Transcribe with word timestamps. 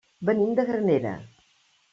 Venim 0.29 0.55
de 0.59 0.65
Granera. 0.71 1.13